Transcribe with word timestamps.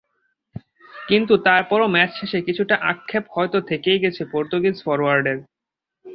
কিন্তু 1.07 1.33
তারপরও 1.47 1.87
ম্যাচ 1.87 2.11
শেষে 2.19 2.39
কিছুটা 2.47 2.75
আক্ষেপ 2.91 3.23
হয়তো 3.35 3.57
থেকেই 3.69 4.01
গেছে 4.03 4.23
পর্তুগিজ 4.33 4.75
ফরোয়ার্ডের। 4.85 5.37